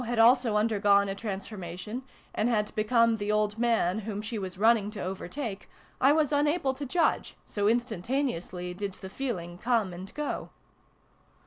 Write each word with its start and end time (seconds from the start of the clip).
93 0.01 0.09
had 0.09 0.17
also 0.25 0.57
undergone 0.57 1.07
a 1.09 1.13
transformation, 1.13 2.01
and 2.33 2.49
had 2.49 2.73
become 2.73 3.17
the 3.17 3.31
old 3.31 3.59
man 3.59 3.99
whom 3.99 4.19
she 4.19 4.39
was 4.39 4.57
running 4.57 4.89
to 4.89 4.99
overtake, 4.99 5.69
I 6.01 6.11
was 6.11 6.31
unable 6.31 6.73
to 6.73 6.87
judge, 6.87 7.35
so 7.45 7.67
instan 7.67 8.01
taneously 8.01 8.75
did 8.75 8.95
the 8.95 9.09
feeling 9.09 9.59
come 9.59 9.93
and 9.93 10.11
go. 10.15 10.49